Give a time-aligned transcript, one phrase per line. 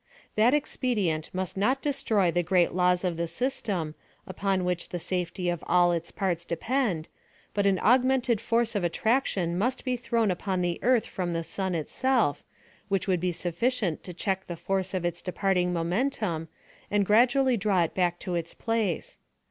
[0.33, 3.93] That expedient must not destroy the great laws of the system,
[4.25, 7.07] upon which the safety of all its parts depend,
[7.53, 11.75] but an augmented force of attraction nuist be thrown upon the earth from the sun
[11.75, 12.43] itself,
[12.89, 16.47] which would be suflicient to check tile force of its departing momentum,
[16.89, 19.19] and gra dually draw it back to its place.